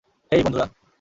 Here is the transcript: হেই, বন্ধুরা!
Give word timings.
হেই, 0.31 0.41
বন্ধুরা! 0.43 0.67